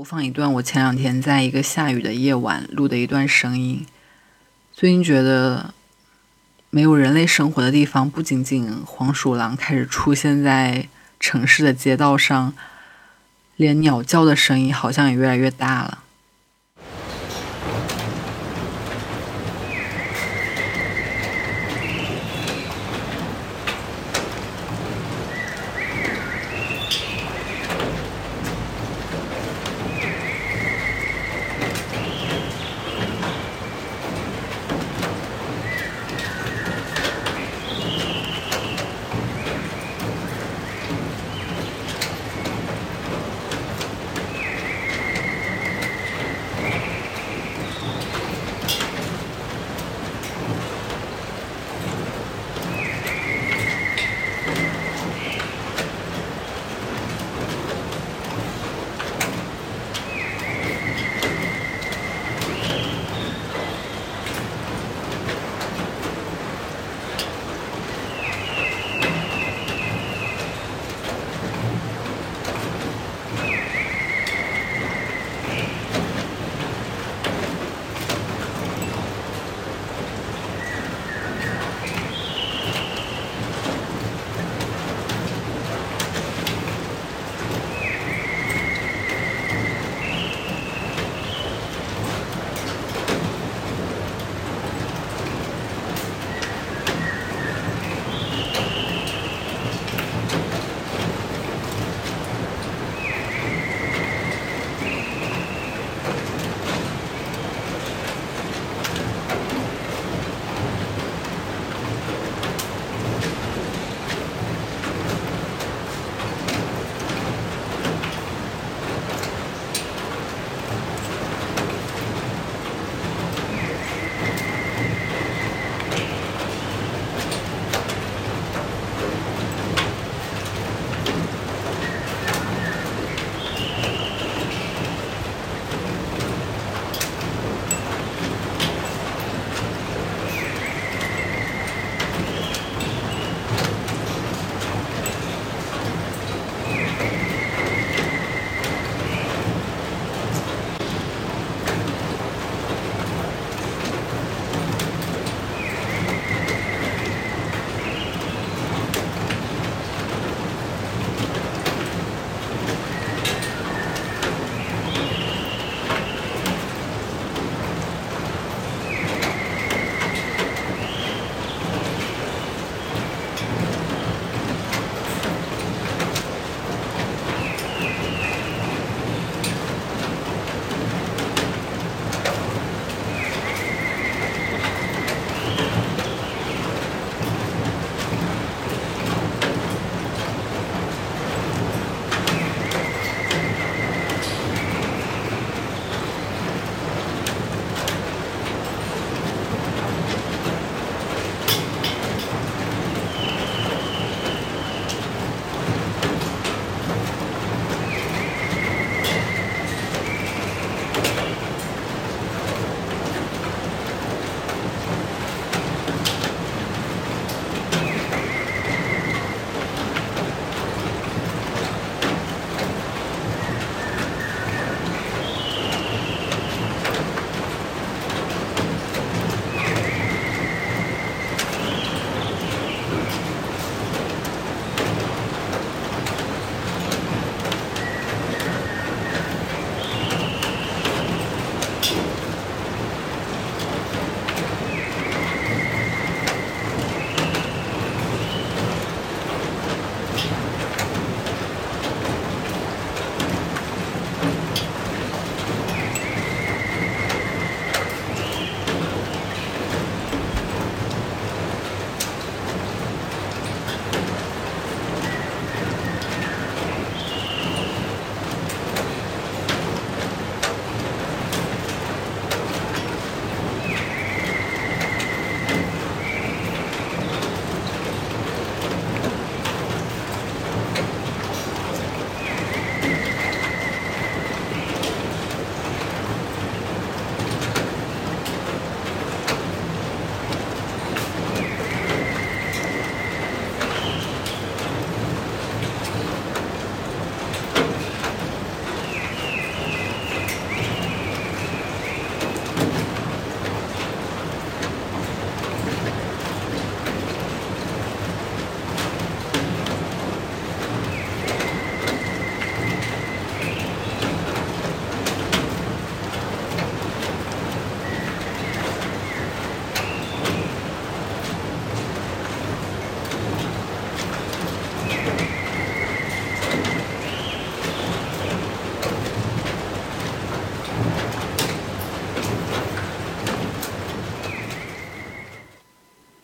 [0.00, 3.84] 播放一段我前两天在一个下雨的夜晚录的一段声音。
[4.72, 5.74] 最近觉得，
[6.70, 10.88] 没有人类生活的地方，不仅仅黄鼠狼开始出现在
[11.20, 12.54] 城市的街道上，
[13.56, 15.98] 连鸟叫的声音好像也越来越大了。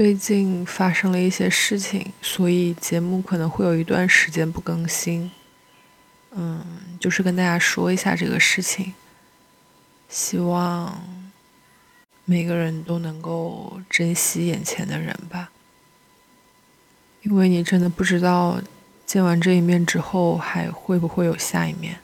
[0.00, 5.30] 最近发生了一些事情，所以节目可能会有一段时间不更新。
[6.30, 6.64] 嗯，
[6.98, 8.94] 就是跟大家说一下这个事情，
[10.08, 10.98] 希望
[12.24, 15.50] 每个人都能够珍惜眼前的人吧，
[17.20, 18.58] 因为你真的不知道
[19.04, 21.98] 见完这一面之后还会不会有下一面。